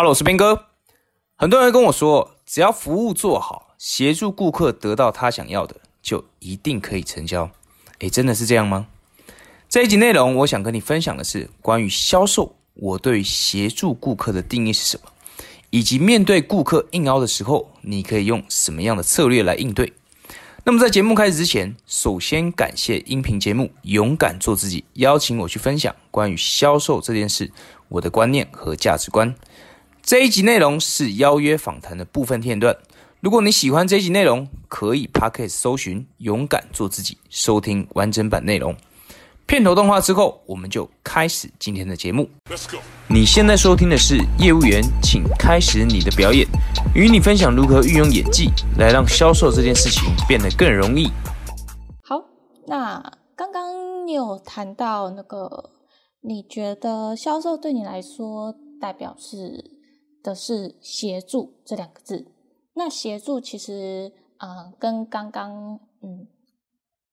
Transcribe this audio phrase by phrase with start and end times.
[0.00, 0.64] Hello，我是斌哥。
[1.36, 7.50] 很多人跟我说，只要服务做好，协助顾客得到他想要的，就一定可以成交。
[7.98, 8.86] 诶，真的是这样吗？
[9.68, 15.10] 这一集内容，我想跟你分享的是关于销售，我对协助顾客的定义是什么，
[15.68, 19.92] 以及面对顾客硬凹的时候，你可以用什么样的策略来应对。
[20.64, 27.52] 那么在节目开始之前，首先感谢音频节目《勇敢做自己》邀请我去分享关于销售这件事
[27.88, 29.34] 我的观念和价值观。
[30.02, 32.76] 这一集内容是邀约访谈的部分片段。
[33.20, 38.74] 如果你喜欢这一集内容，可以 p o c k e t 搜寻“勇敢做自己”，收听完整版内容。
[39.46, 42.28] 片头动画之后，我们就开始今天的节目。
[43.08, 46.46] 你现在收听的是业务员，请开始你的表演，
[46.94, 51.08] 与你分享如何运用演技来让销售这件事情变得更容易。
[52.02, 52.22] 好，
[52.66, 53.02] 那
[53.36, 55.70] 刚刚你有谈到那个，
[56.22, 59.78] 你觉得销售对你来说代表是？
[60.22, 62.26] 的是协助这两个字，
[62.74, 66.26] 那协助其实，呃，跟刚刚，嗯，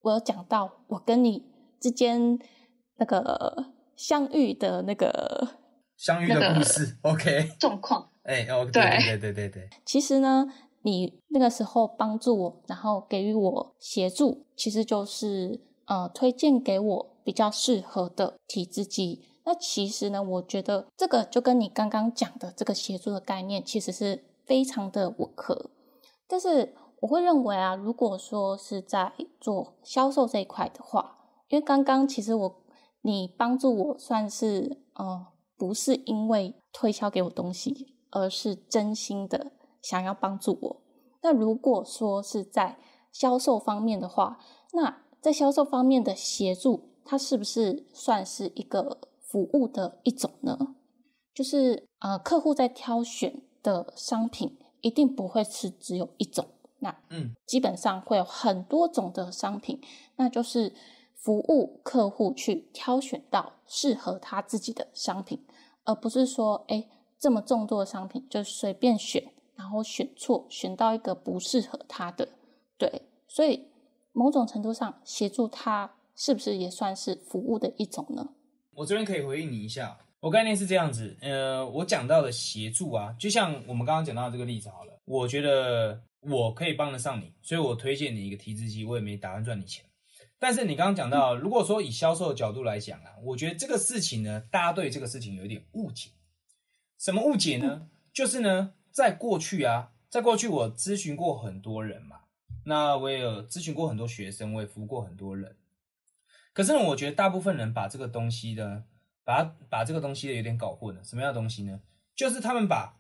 [0.02, 1.44] 我有讲到我跟你
[1.80, 2.40] 之间
[2.98, 5.48] 那个相遇的那个
[5.98, 10.46] 相遇的故事，OK， 状况，哎，哦，对对对对对，其实呢，
[10.84, 19.24] 你那个时候帮助我，然后给予我协助，其实就是呃，推荐给我比较适合的体脂机。
[19.48, 25.70] 那其实呢，我觉得这个就跟你刚刚讲的这个协助的概念，其实是非常的吻合。
[26.28, 32.62] 但是我会认为啊，如果说是在做销售这一块的话，因为刚刚其实我
[33.04, 40.82] 你帮助我算是呃，不是因为推销给我东西，而是真心的想要帮助我。
[41.22, 42.78] 那如果说是在
[43.14, 44.40] 销售方面的话，
[44.74, 49.00] 那在销售方面的协助，它是不是算是一个？
[49.28, 50.76] 服务的一种呢，
[51.34, 56.46] 就是呃，客户在挑选的商品一定不会是只有一种，
[56.80, 59.82] 那嗯，基本上会有很多种的商品，
[60.16, 60.74] 那就是
[61.16, 65.46] 服务客户去挑选到适合他自己的商品，
[65.84, 66.88] 而不是说哎
[67.20, 72.30] 这么众多的商品就随便选，然后选错，选到一个不适合他的，
[72.78, 73.68] 对，所以
[74.14, 78.30] 某种程度上协助他是不是也算是服务的一种呢？
[78.78, 89.84] 我这边可以回应你一下，我概念是这样子，呃，我讲到的协助啊，就像我们刚刚讲到这个例子好了，我觉得我可以帮得上你，所以我推荐你一个提资机，我也没打算赚你钱。
[90.38, 96.12] 但是你刚刚讲到，如果说以销售的角度来讲啊，我觉得这个事情呢，大家对这个事情有一点误解。
[97.00, 97.90] 什么误解呢？
[98.14, 102.18] 就是呢，在过去啊，在过去我咨询过很多人嘛，
[102.64, 105.56] 那我也有咨询过很多学生，我也服务过很多人。
[106.58, 108.84] 可是呢，我觉得大部分人把这个东西的，
[109.24, 111.04] 把把这个东西的有点搞混了。
[111.04, 111.80] 什么样的东西呢？
[112.16, 112.98] 就是他们把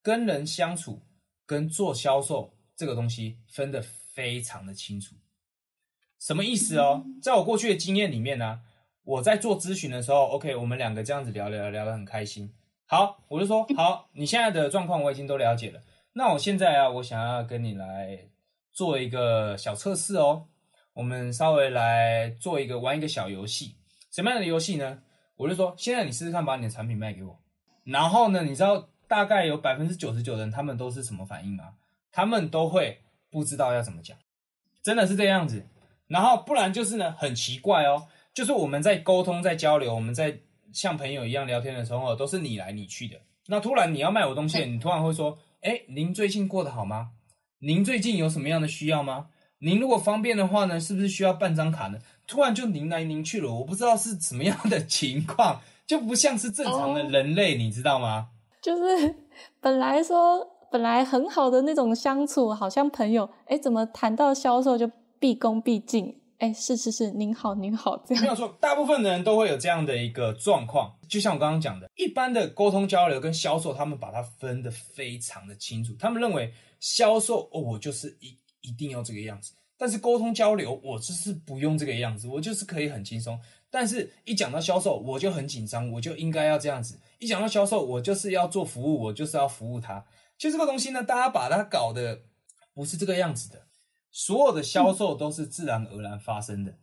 [0.00, 1.02] 跟人相处
[1.44, 5.16] 跟做销售这个东西分得非常的清楚。
[6.18, 7.04] 什么意思哦？
[7.20, 8.62] 在我过去的经验里面呢，
[9.02, 12.54] 我在做咨询的时候，OK，我们两个这样子聊聊聊得很开心。
[12.86, 15.82] 好，我就说 好，你现在的状况我已经都了解了。
[16.14, 18.30] 那我现在啊，我想要跟你来
[18.72, 20.48] 做一个小测试哦。
[20.94, 23.74] 我们稍微来做一个玩一个小游戏，
[24.10, 25.02] 什么样的游戏呢？
[25.36, 27.36] 我就说，现在你试试看，把你的产品卖给我。
[27.84, 31.74] 然后呢，你知道大概有百分之九十九的人，他们都是什么反应吗？
[32.12, 34.16] 他们都会不知道要怎么讲，
[34.84, 35.66] 真的是这样子。
[36.06, 40.38] 然后不然就是呢，很奇怪哦，就是我们在沟通、在交流、我们在
[40.72, 43.20] 像朋友一样聊天的时候，都是你来你去的。
[43.48, 47.10] 那突然你要卖我东西，你突然会说：“哎，您最近过得好吗？
[47.58, 49.26] 您最近有什么样的需要吗？”
[49.64, 51.98] 您如果方便的话呢，是不是需要办张卡呢？
[52.26, 58.28] 突然就拧来拧去了，我不知道是什么样的情况， 就不像是正常的人类，你知道吗？
[58.60, 59.14] 就是
[59.60, 66.14] 本来说本来很好的那种相处，好像朋友，哎，怎么谈到销售就毕恭毕敬？
[66.36, 70.94] 哎，是是是，您好您好，这样没有错，大部分的人都会有这样的一个状况。
[71.08, 78.36] 就像我刚刚讲的，一般的沟通交流跟销售，他们把它分得非常的清楚，他们认为销售哦，我就是一。
[78.64, 83.38] 一定要这个样子，但是沟通交流我就是不用这个样子，我就是可以很轻松。
[83.70, 86.98] 但是一讲到销售，我就很紧张，我就应该要这样子。
[87.18, 90.04] 一讲到销售，我就是要做服务，我就是要服务他。
[90.38, 92.22] 其实这个东西呢，大家把它搞的
[92.72, 93.66] 不是这个样子的。
[94.10, 96.78] 所有的销售都是自然而然发生的，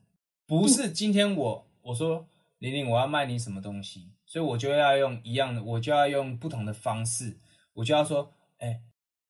[0.45, 2.27] 不是今天我我说
[2.59, 7.39] 玲玲我要卖你什么东西，所以我就要用一样的，我就要用不同的方式，
[7.73, 8.81] 我就要说，哎。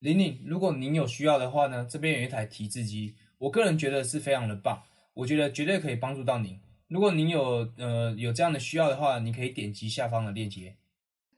[0.02, 4.82] 玲玲，如果您有需要的话呢，这边有一台提字机，我个人觉得是非常的棒，
[5.14, 6.60] 我觉得绝对可以帮助到您。
[6.88, 10.76] 如果您有呃有这样的需要的话，你可以点击下方的链接。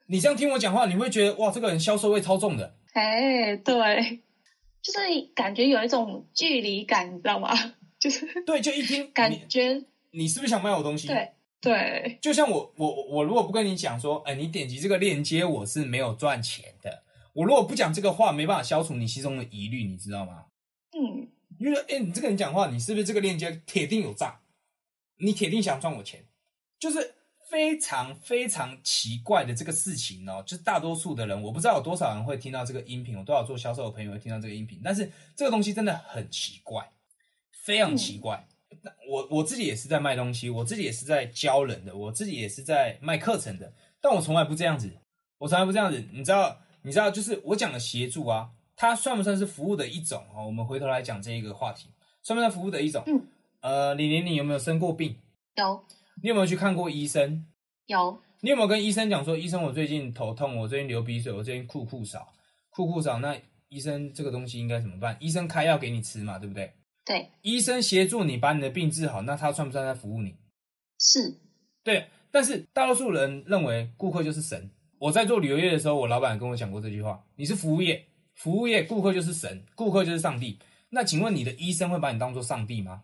[0.07, 2.77] 你这样听我讲话，你会觉得哇，这个人销售会超重的。
[2.93, 4.21] 哎，对，
[4.81, 4.99] 就是
[5.35, 7.51] 感觉有一种距离感，你知道吗？
[7.99, 11.09] 就是对，就一听感觉你是不是想卖我东西？
[11.09, 17.03] 对对，就像我我我如果不跟你讲说，哎，你点击这个链接，我是没有赚钱的。
[17.33, 20.45] 我如果不讲这个话，没办法消除你心中的疑虑，你知道吗？
[20.91, 24.39] 嗯，你就说，哎，你这个人讲话，你是不是这个链接铁定有诈？
[25.17, 26.25] 你铁定想赚我钱，
[26.79, 27.15] 就是
[27.49, 30.43] 非常非常奇怪的这个事情哦。
[30.45, 36.91] 就是大多数的人，我不知道有多少人会听到这个音频，有多少做销售的朋友会听到这个音频，但是这个东西真的很奇怪，
[37.51, 38.47] 非常奇怪。
[38.81, 43.71] 那我我自己也是在卖东西，我自己也是在教人的，我自己也是在卖课程的，
[44.01, 44.91] 但我从来不这样子，
[45.37, 46.03] 我从来不这样子。
[46.11, 50.45] 你知道，你知道，就是我讲的协助啊，它算不算是服务的一种哦？
[50.45, 51.89] 我们回头来讲这一个话题，
[52.21, 53.03] 算不算服务的一种？
[53.07, 53.25] 嗯。
[53.61, 55.15] 呃，李玲，你有没有生过病？
[55.55, 55.85] 有
[56.21, 57.45] 你有没有去看过医生？
[57.85, 62.27] 有，你有没有跟医生讲说，医生，我最近头痛，我最近流鼻水，我最近酷酷少，
[62.71, 63.37] 酷酷少，那
[63.69, 65.15] 医生这个东西应该怎么办？
[65.21, 66.73] 医生开药给你吃嘛，对不对？
[67.05, 70.35] 对，医生协助你把你的病治好，那他算不算在服务你？
[70.99, 71.37] 是，
[71.85, 74.69] 对，但是大多数人认为顾客就是神。
[75.03, 78.05] 我在做旅游业的时候，我老板跟我讲过这句话：你是服务业，
[78.35, 80.57] 服务业顾客就是神，顾客就是上帝。
[80.91, 83.03] 那请问你的医生会把你当做上帝吗？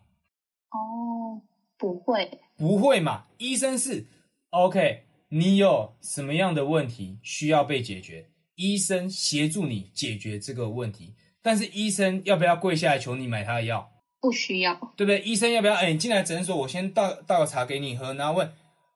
[0.70, 1.42] 哦，
[1.76, 3.26] 不会，不会嘛？
[3.36, 4.06] 医生是
[4.48, 11.14] OK，你有什么样的问题需要被解决，医生协助你解决这个问题。
[11.42, 13.86] 但是医生要不要跪下来求你买他的药？
[14.22, 15.20] 不需要，对不对？
[15.20, 15.74] 医生要不要？
[15.74, 18.50] 哎，你进来诊所，我先倒倒个茶给你喝，然后问，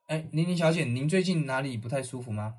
[0.06, 2.54] 哎，玲玲小姐，您最近哪里不太舒服吗？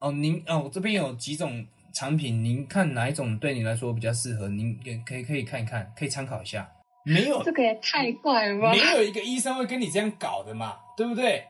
[0.00, 4.48] 哦，您哦，我这边有几种产品，您看哪一种对你来说比较适合？
[4.48, 6.70] 您也可以可以看一看，可以参考一下。
[7.04, 8.72] 没有，这个也太怪了吧？
[8.72, 11.44] 没有一个医生会跟你这样搞的嘛，对不对？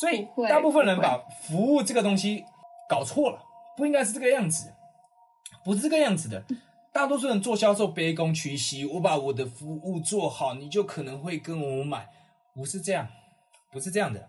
[0.00, 2.44] 所以大部分人把服务这个东西
[2.88, 3.38] 搞错了，
[3.76, 4.72] 不应该是这个样子，
[5.62, 6.42] 不是这个样子的。
[6.92, 12.08] 大多数人做销售卑躬屈膝，我把我的服务做好，你就可能会跟我买，
[12.54, 13.06] 不是这样，
[13.70, 14.28] 不是这样的。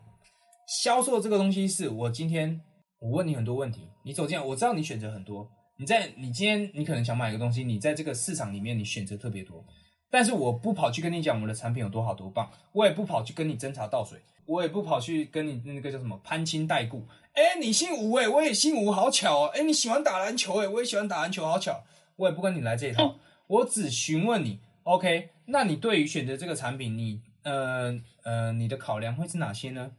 [0.68, 2.60] 销售这个东西是我今天
[3.00, 9.64] 我问你很多问题，你走进来，我知道你选择很多，你在你今天你可能想买一个东西，你在这个市场里面你选择特别多，
[10.10, 17.06] 但是我不跑去跟你讲我的产品有多好多棒，我也不跑去跟你斟茶倒水，我也不跑去跟你那个叫什么攀亲带故。
[17.34, 19.52] 哎，你姓吴哎，我也姓吴，好巧哦。
[19.54, 21.84] 哎，你喜欢打篮球哎，我也喜欢打篮球，好巧。
[22.16, 25.30] 我也不跟你来这一套，我只询问你，OK？
[25.46, 29.92] 那你对于选择这个产品，你呃呃，你的考量会是哪些呢？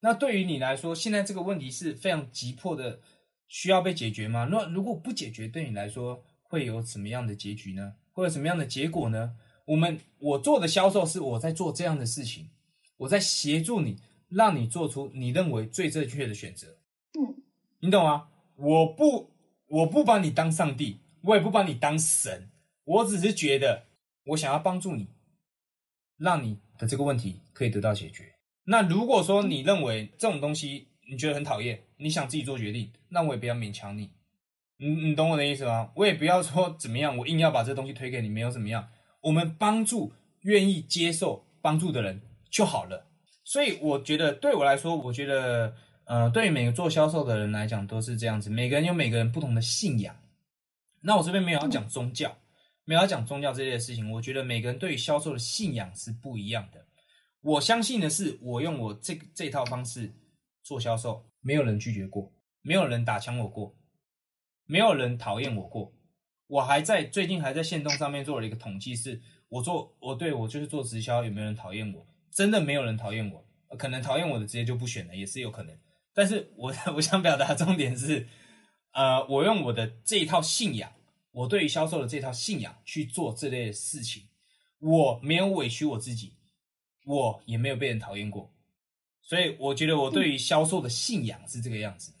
[0.00, 3.00] 那对于你来说，现在这个问题是非常急迫的，
[3.48, 4.48] 需要被解决吗？
[4.50, 7.94] 那如果不解决，对你来说会有什么样的结局呢？
[8.12, 9.36] 会有什么样的结果呢？
[9.66, 12.48] 我们我做的销售是我在做这样的事情，
[12.96, 13.98] 我在协助你，
[14.28, 16.78] 让你做出你认为最正确的选择。
[17.18, 17.42] 嗯，
[17.80, 18.28] 你懂吗？
[18.56, 19.30] 我不
[19.68, 22.50] 我不把你当上帝，我也不把你当神，
[22.84, 23.84] 我只是觉得
[24.24, 25.08] 我想要帮助你，
[26.16, 28.34] 让你的这个问题可以得到解决。
[28.64, 34.10] 那如果说你认为这种东西你觉得很讨厌，你想自己做决定，那我也不要勉强你。
[34.78, 35.90] 你你懂我的意思吗？
[35.94, 38.88] 我也不要说怎么样，我硬要把这东西推给你，没有怎么样。
[39.20, 40.12] 我们帮助
[40.42, 43.06] 愿意接受帮助的人就好了。
[43.44, 45.74] 所以我觉得对我来说，我觉得
[46.04, 48.48] 呃，对于每个做销售的人来讲都是这样子。
[48.48, 50.16] 每个人有每个人不同的信仰。
[51.02, 52.34] 那我这边没有要讲宗教，
[52.84, 54.10] 没有要讲宗教这类的事情。
[54.12, 56.86] 我觉得每个人对于销售的信仰是不一样的。
[57.42, 60.12] 我相信的是，我用我这这套方式
[60.62, 62.32] 做销售，没有人拒绝过，
[62.62, 63.74] 没有人打枪我过，
[64.66, 65.92] 没有人讨厌我过。
[66.46, 72.06] 我还在最近还在线动上面做了一个统计，是我做我对我就是做直销，有没有人讨厌我？
[72.30, 73.44] 真的没有人讨厌我，
[73.78, 75.76] 可能讨厌我的直接就不选了，也是有可能。
[76.12, 78.28] 但是我 我想表达重点是，
[78.92, 80.92] 呃，我用我的这一套信仰，
[81.30, 84.24] 我对于销售的这套信仰去做这类事情，
[84.80, 86.34] 我没有委屈我自己，
[87.04, 88.48] 我也没有被人讨厌过，
[89.22, 92.12] 所以我觉得我对于销售的信仰是这个样子。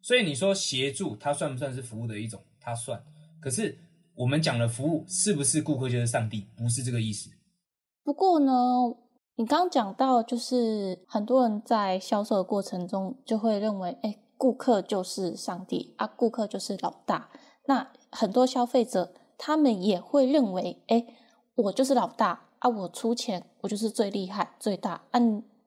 [0.00, 2.42] 所以你说协助它算不算是服务的一种？
[2.60, 3.02] 它算。
[3.40, 3.76] 可是
[4.14, 6.46] 我们讲的服务是不是顾客就是上帝？
[6.56, 7.30] 不是这个意思。
[8.02, 8.52] 不过呢，
[9.36, 17.28] 你刚刚讲到，就是很多人在销售的过程中就会认为，哎，顾客就是上帝啊，顾客就是老大。
[17.66, 21.06] 那很多消费者他们也会认为，哎，
[21.54, 25.20] 我就是老大啊，我出钱，我就是最厉害、最大啊，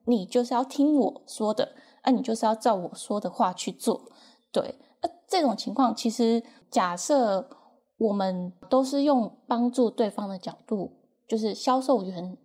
[0.04, 4.10] 你就是要听我说的啊，你就是要照我说的话去做。
[4.50, 7.48] 对，那这种情况，其实假设
[7.98, 10.92] 我们都是用帮助对方的角度，
[11.26, 12.36] 就是销售员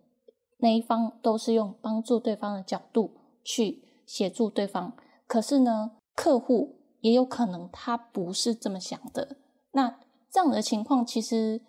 [0.58, 4.94] 那一方都是用帮助对方的角度去协助对方，
[5.26, 9.36] 可是呢，客户也有可能他不是这么想的。
[9.72, 9.98] 那
[10.30, 11.60] 这样的情况其实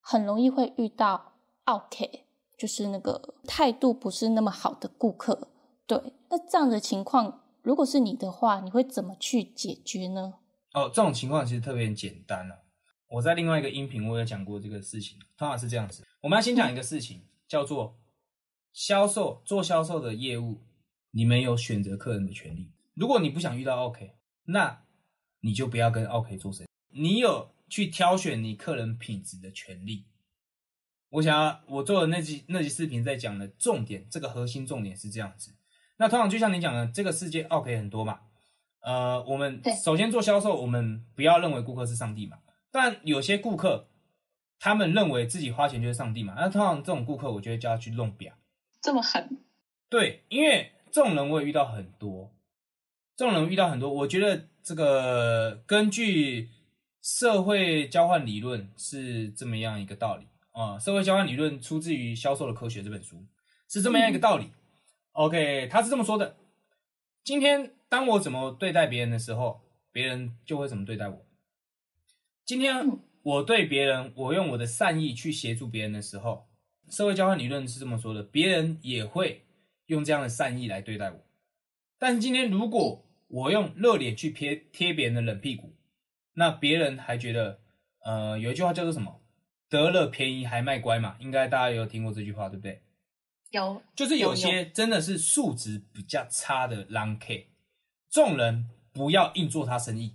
[0.00, 1.32] 很容易会遇到
[1.64, 2.27] OK，
[2.58, 5.48] 就是那个态度不是那么好的顾客。
[5.86, 5.98] 对，
[6.28, 10.34] 那这样的情况，如果是你的话，你会怎么去解决呢？
[10.74, 12.64] 哦，这种情况其实特别简单了。
[13.08, 16.04] 我在另外一个音频我有讲过这个事情，通常是这样子。
[16.20, 17.96] 我们要先讲一个事情，叫做
[18.72, 20.60] 销售做销售的业务，
[21.12, 22.70] 你们有选择客人的权利。
[22.94, 24.12] 如果你不想遇到 OK，
[24.44, 24.82] 那
[25.40, 26.68] 你就不要跟 OK 做生意。
[26.90, 30.04] 你有去挑选你客人品质的权利。
[31.10, 35.54] 我想要我做的那集那集视频在讲的重点，这个核心重点是这样子。
[35.96, 38.20] 那通常就像你讲的，这个世界 OK 很多嘛。
[38.80, 42.38] 呃，我们首先做销售，我们不要认为顾客是上帝嘛。
[42.70, 43.88] 但有些顾客，
[44.60, 46.34] 他们认为自己花钱就是上帝嘛。
[46.36, 48.34] 那通常这种顾客，我觉得就要去弄表。
[48.80, 49.40] 这么狠？
[49.88, 52.32] 对，因为这种人我也遇到很多，
[53.16, 53.92] 这种人遇到很多。
[53.92, 56.50] 我觉得这个根据
[57.02, 60.26] 社会交换理论是这么样一个道理
[60.58, 60.78] 啊。
[60.78, 63.24] 社会交换理论出自于《销售的科学》这本书，
[63.68, 64.50] 是这么样一个道理。
[65.12, 66.36] OK，他是这么说的：
[67.22, 69.60] 今天当我怎么对待别人的时候，
[69.92, 71.26] 别人就会怎么对待我。
[72.44, 76.48] 今天我对别人，我用我的善意去协助别人的时候，
[76.88, 79.44] 社会交换理论是这么说的，别人也会
[79.86, 81.24] 用这样的善意来对待我。
[81.98, 85.76] 但是今天如果我用热脸去贴贴别人的冷屁股，
[86.34, 87.60] 那别人还觉得，
[88.04, 89.20] 呃，有一句话叫做什么？
[89.68, 91.16] 得了便宜还卖乖嘛？
[91.20, 92.82] 应该大家有听过这句话，对不对？
[93.50, 97.48] 有，就是有些真的是素质比较差的 long K，
[98.10, 100.14] 众人不要硬做他生意。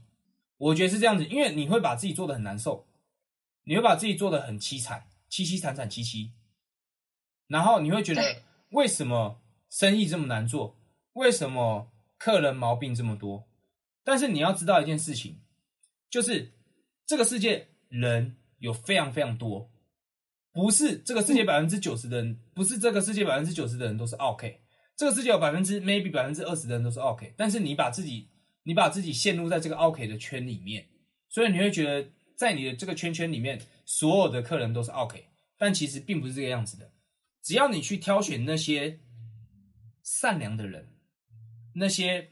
[0.57, 2.87] 我觉得是这样子，因为你会把自己做的很难受，
[3.63, 6.31] 你会把自己做的很凄惨，凄凄惨惨戚戚，
[7.47, 8.21] 然后你会觉得
[8.69, 10.77] 为什么生意这么难做，
[11.13, 13.47] 为什么客人毛病这么多？
[14.03, 15.41] 但是你要知道一件事情，
[16.09, 16.53] 就是
[17.05, 19.69] 这个世界人有非常非常多，
[20.51, 24.61] 不是这个世界百分之九十的人，不是这个世界百分之九十的人都是 OK，
[24.95, 28.29] 这个世界有百分之 maybe 百分之二十的人都是 OK，但是你把自己。
[28.65, 30.87] 你把自己陷入在这个 OK 的圈里面，
[31.27, 35.25] 所以你会觉得在你的这个圈圈里面，所有的客人都是 OK，
[35.57, 36.93] 但其实并不是这个样子的。
[37.41, 39.01] 只要你去挑选那些
[40.01, 40.93] 善良的人，
[41.75, 42.29] 那些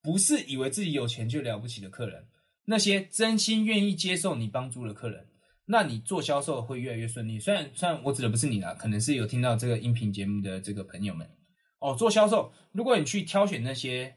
[0.00, 2.28] 不是以为自己有钱就了不起的客人，
[2.66, 5.26] 那些真心愿意接受你帮助的客人，
[5.66, 7.38] 那你做销售会越来越顺利。
[7.38, 11.30] 虽然虽然我指的不是你啦，可能是有听到这个音频节目的这个朋友们
[11.78, 14.16] 哦，做销售，如果你去挑选那些。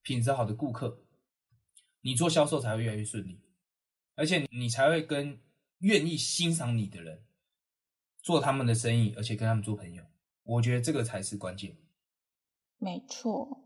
[0.00, 1.02] 品质好的顾客，
[2.00, 3.42] 你做销售才会越来越顺利，
[4.14, 5.38] 而且你才会跟
[5.80, 7.24] 愿意欣赏你的人
[8.22, 10.02] 做他们的生意，而且跟他们做朋友。
[10.44, 11.76] 我觉得这个才是关键。
[12.78, 13.60] 没错。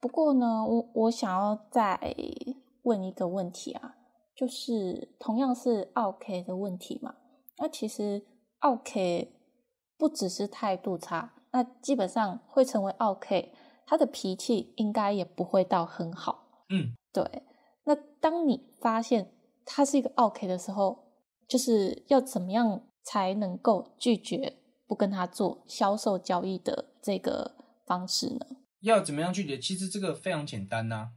[0.00, 2.14] 不过呢，我我想要再
[2.82, 3.96] 问一个问题啊，
[4.40, 7.14] 就是同样是 OK 的问题嘛？
[7.58, 8.24] 那其实
[8.60, 9.34] OK
[9.98, 13.52] 不只是态度差，那基本上会成为 OK。
[13.84, 17.42] 他的脾气应该也不会到很好，嗯，对。
[17.84, 19.30] 那当你发现
[19.66, 21.04] 他是一个 OK 的时候，
[21.46, 24.56] 就是要怎么样才能够拒绝
[24.86, 28.46] 不跟他做销售交易的这个方式呢？
[28.80, 29.58] 要怎么样拒绝？
[29.58, 31.10] 其实这个非常简单呐，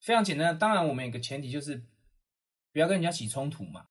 [0.00, 0.58] 非常简单。
[0.58, 1.82] 当然，我们有个前提就是
[2.72, 3.86] 不要跟人家起冲突嘛，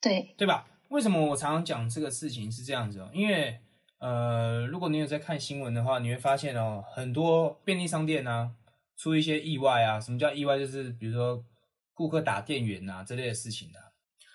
[0.00, 0.66] 对，对吧？
[0.88, 3.10] 为什么我常常讲这个事情是这样子哦？
[3.12, 3.58] 因为
[3.98, 8.52] 呃，如果你有在看新闻的话，你会发现哦，很多便利商店啊
[8.96, 9.98] 出一些意外啊。
[9.98, 10.58] 什么叫意外？
[10.58, 11.44] 就是比如说
[11.94, 13.80] 顾客打店员啊这类的事情啊，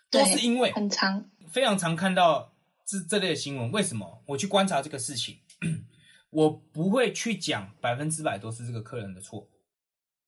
[0.09, 2.51] 都是因为很常非常常看到
[2.85, 3.71] 这这类的新闻。
[3.71, 4.23] 为什么？
[4.25, 5.37] 我去观察这个事情，
[6.31, 9.47] 我不会去讲百分之百都是这个客人的错。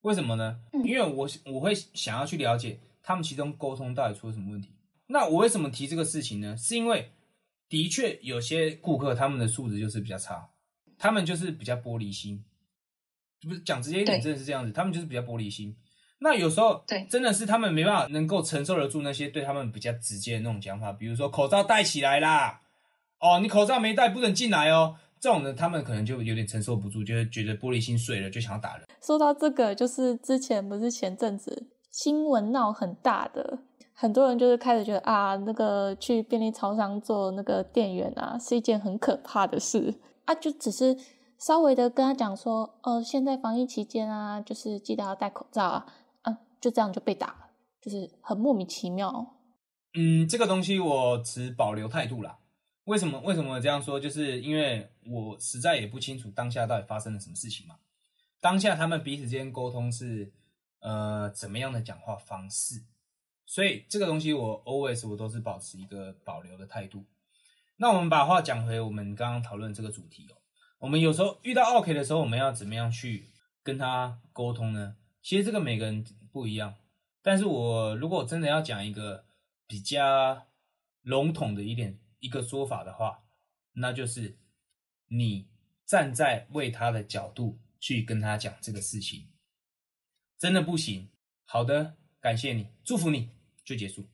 [0.02, 0.60] 为什么呢？
[0.86, 4.70] 因为我我会想要去了解他们其中沟通到底出了什么问题。
[5.08, 6.56] 那我为什么提这个事情呢？
[6.58, 7.12] 是因为。
[7.72, 10.46] 的确，有些顾客他们的素质就是比较差，
[10.98, 12.44] 他们就是比较玻璃心，
[13.48, 15.74] 不是讲直接一点，真的是这样子，他们就是比较玻璃心。
[16.20, 22.60] 那有时候，对，真的是他们没办法能够承受得住那些对他们比较直接的那种讲法，比如说口罩戴起来啦，
[23.22, 28.86] 哦，你口罩没戴不准进来哦，这种的他们可能就有点承受不住，就会觉得玻璃心碎了，就想要打人。
[29.02, 33.60] 说到这个，就是之前不是前阵子新闻闹很大的。
[33.94, 39.94] 很多人就是开始觉得啊，那个去便利超商做那个店员啊，是一件很可怕的事
[40.26, 40.34] 啊。
[40.34, 40.98] 就只是
[41.38, 45.86] 稍微的跟他讲说，呃，现在防疫期间啊，就是记得要戴口罩啊，
[46.24, 47.38] 啊，就这样就被打了，
[47.80, 49.36] 就是很莫名其妙。
[49.94, 52.40] 嗯，这个东西我持保留态度啦。
[52.86, 53.20] 为什么？
[53.20, 54.00] 为什么这样说？
[54.00, 57.76] 就是因为我实在也不清楚当下到底发生了什么事情嘛。
[58.40, 60.34] 当下他们彼此之间沟通是
[60.82, 62.84] 呃怎么样的讲话方式。
[63.46, 67.06] 所以这个东西我 always 我都是保持一个保留的态度。
[67.78, 70.38] 那我们把话讲回我们刚刚讨论这个主题哦。
[70.80, 73.30] 我们有时候遇到 OK 的时候，我们要怎么样去
[73.64, 74.96] 跟他沟通呢？
[75.22, 76.76] 其实这个每个人不一样。
[77.22, 79.26] 但是我如果真的要讲一个
[79.68, 80.48] 比较
[81.02, 83.24] 笼统的一点一个说法的话，
[83.74, 84.38] 那就是
[85.08, 85.48] 你
[85.86, 89.28] 站在为他的角度去跟他讲这个事情，
[90.42, 91.08] 真的不行。
[91.46, 93.30] 好的，感谢你，祝福你，
[93.64, 94.06] 就结束。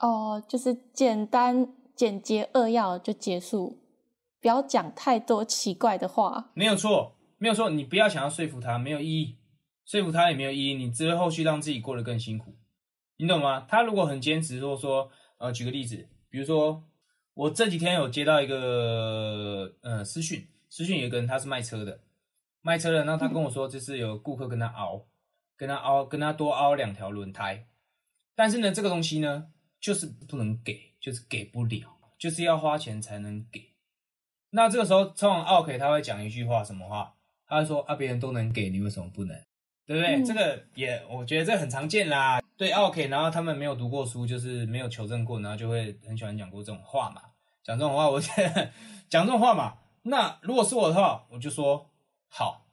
[0.00, 3.78] 哦，就是简单、简洁扼要就结束，
[4.40, 6.50] 不要讲太多奇怪的话。
[6.54, 9.36] 没有错，没有错，你不要想要说服他，没有意义。
[9.84, 12.56] 说服他也没有意义，你只会后续让自己过得更辛苦，
[13.18, 13.64] 你懂吗？
[13.68, 16.82] 他如果很坚持，或者说，呃，举个例子，比如说
[17.34, 22.00] 我这几天有接到一个呃私讯，私讯有一个人他是卖车的，
[22.62, 25.06] 卖车的，然后他跟我说，就是有顾客跟他熬，
[25.56, 27.66] 跟他凹，跟他多凹两条轮胎，
[28.34, 29.48] 但是呢，这个东西呢，
[29.80, 33.74] 就是不能给，就是给不了，就是要花钱才能给。
[34.50, 37.14] 那这个时候，通常 OK 他会讲一句话，什么话？
[37.46, 39.36] 他会说啊，别人都能给你，为什么不能？
[39.86, 40.22] 对不对？
[40.24, 42.40] 这个也，我觉得这很常见啦。
[42.56, 47.22] 对，OK，然后他们没有读过书，就是没有求证过，然后就会很喜欢讲过这种话嘛。
[47.62, 48.20] 讲这种话，我
[49.08, 49.78] 讲这种话嘛。
[50.02, 51.88] 那如果是我的话，我就说
[52.28, 52.65] 好。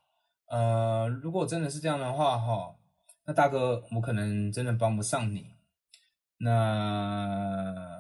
[0.53, 2.75] 呃，如果真的是这样的话，哈，
[3.25, 5.48] 那大哥，我可能真的帮不上你。
[6.38, 8.00] 那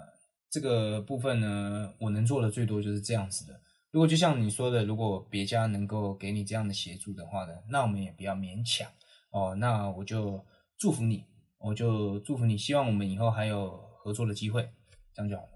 [0.51, 3.59] 这个部分呢，我能做的最多就是这样子的。
[3.89, 8.87] 如果就像你说的，如果别家能够给你这样的协助的话呢，那我们也不要勉强。
[9.31, 10.45] 哦，那我就
[10.77, 11.25] 祝福你，
[11.57, 14.69] 我就祝福你，希望我们以后还有合作的机会，
[15.11, 15.49] 这样就好了。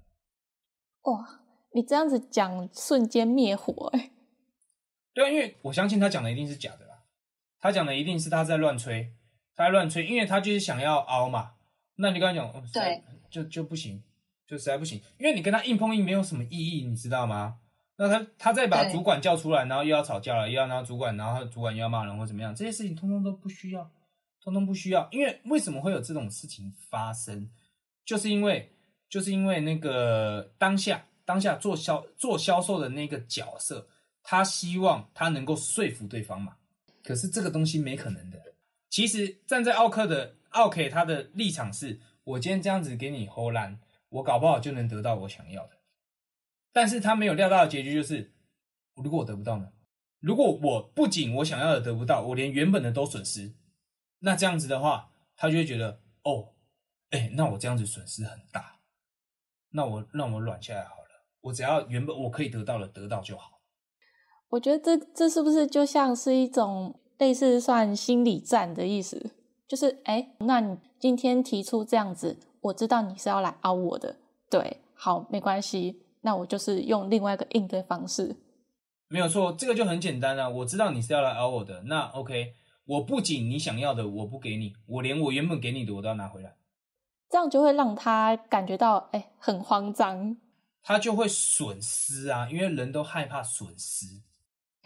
[1.03, 1.41] 哇，
[1.75, 4.09] 你这样子讲，瞬间灭火哎！
[5.13, 6.86] 对啊，因为我相信他讲的一定是假的啦，
[7.59, 9.13] 他讲的一定是他在乱吹，
[9.55, 11.53] 他在乱吹，因为他就是想要凹嘛。
[11.95, 14.03] 那你跟他讲，对，就就不行，
[14.45, 17.57] 就实在不行，因为你跟他硬碰硬没有什么意义，你知道吗？
[17.97, 23.89] 那他他再把主管叫出来，然后又要吵架了，又要拿主管，然后主管又要骂人或怎么样，这些事情通通都不需要，
[24.39, 25.07] 通通不需要。
[25.11, 27.49] 因为为什么会有这种事情发生？
[28.05, 28.71] 就是因为
[29.09, 33.87] 就是因为那个当下当下做销做销售的那个角色，
[34.21, 36.55] 他希望他能够说服对方嘛。
[37.07, 38.53] 可是这个东西没可能的。
[38.89, 45.77] 其实站在奥克的奥 K 他的立场是，我今天这样子给你 hold 烂，我搞不好就能得到我想要的。
[46.73, 48.33] 但是他没有料到的结局就是，
[48.95, 49.71] 如果我得不到呢？
[50.19, 53.53] 如果我不仅我想要的得不到，我连原本的都损失，
[54.19, 56.55] 那这样子的话，他就会觉得，哦，
[57.11, 58.81] 哎，那我这样子损失很大，
[59.69, 63.56] 那我让我软下来好了，我只要原本我可以得到的得到就好。
[64.49, 69.31] 我觉得这这是不是就像是一种类似算心理战的意思？
[69.67, 74.15] 就是，哎，那你今天提出这样子，我知道你是要来凹我的，
[74.49, 76.01] 对，好，没关系。
[76.21, 78.35] 那我就是用另外一个应对方式，
[79.07, 80.49] 没有错，这个就很简单啊。
[80.49, 82.53] 我知道你是要来熬我的，那 OK，
[82.85, 86.55] 我不仅你想要的我不给你，我连我原本给你的我都要拿回来，
[87.29, 90.35] 这样就会让他感觉到哎很慌张，
[90.81, 94.05] 他就会损失啊，因为人都害怕损失，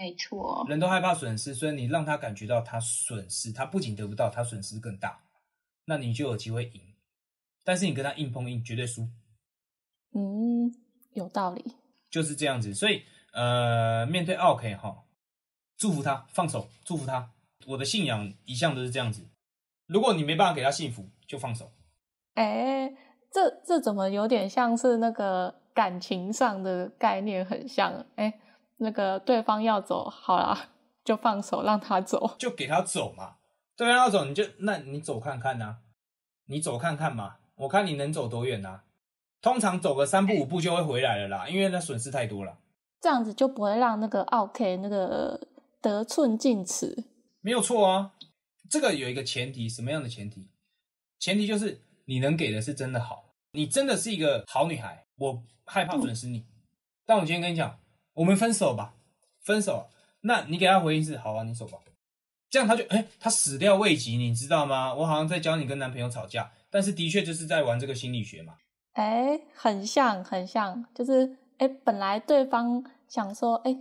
[0.01, 5.21] 没错，人都害怕损失，所以你让他感觉到他损失，他不仅得不到，他损失更大，
[5.85, 6.81] 那你就有机会赢，
[7.63, 9.07] 但是你跟他硬碰硬绝对输，
[10.13, 10.73] 嗯。
[11.13, 11.75] 有道理，
[12.09, 12.73] 就是这样子。
[12.73, 15.03] 所以，呃，面对 OK 哈，
[15.75, 17.33] 祝福他，放手，祝福他。
[17.67, 19.27] 我的信仰一向都是这样子。
[19.87, 21.69] 如果你没办法给他幸福，就放手。
[22.35, 22.89] 哎，
[23.29, 28.05] 这这怎么有点像是那个感情上的概念很像？
[28.15, 28.39] 哎，
[28.81, 30.69] 那个对方要走，好啦，
[31.05, 33.35] 就放手让他走，就给他走嘛。
[33.77, 35.77] 对方要走，你就那你走看看呐，
[36.47, 38.81] 你走看看嘛，我看你能走多远呐。
[39.41, 42.59] 通常走个三步五步就会回来了啦，因为那损失太多了。
[42.99, 45.47] 这样子就不会让那个 OK 那个
[45.81, 47.05] 得寸进尺。
[47.41, 48.11] 没有错啊，
[48.69, 50.47] 这个有一个前提，什么样的前提？
[51.17, 55.05] 前提就是你能给的是真的好，你真的是一个好女孩。
[55.17, 56.45] 我害怕损失你，
[57.05, 57.79] 但我今天跟你讲，
[58.13, 58.95] 我们分手吧，
[59.39, 59.87] 分手。
[60.21, 61.79] 那你给他回应是好啊，你走吧。
[62.49, 64.93] 这样他就哎，他始料未及，你知道吗？
[64.93, 68.55] 我好像在教你跟男朋友吵架，但是的确就是在玩这个心理学嘛。
[68.93, 73.77] 哎，很像，很像，就是哎，本来对方想说，哎，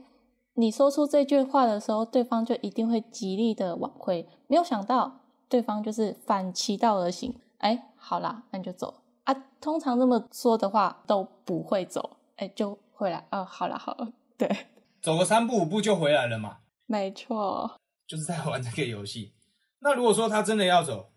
[0.54, 9.34] 你说出这句话的时候，对方就一定会极力的挽回，没有想到对方就是反其道而行，哎，好啦，那你就走啊。
[9.60, 14.66] 通常这么说的话都不会走，哎，就回来，哦，好了，好了，对，
[15.02, 19.34] 走个三步五步就回来了嘛，没错，就是在玩这个游戏。
[19.80, 21.12] 那如果说他真的要走，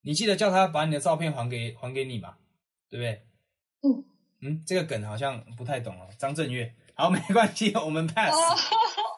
[0.00, 2.36] 你记得叫他把你的照片还给还给你嘛，
[2.88, 3.26] 对不对？
[3.82, 4.04] 嗯
[4.40, 6.08] 嗯，这个梗好像不太懂哦。
[6.18, 8.56] 张震岳，好，没关系， 我们 pass，哦，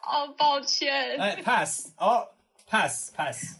[0.03, 1.17] 哦，抱歉。
[1.17, 2.27] 哎，pass，哦
[2.67, 3.59] ，pass pass。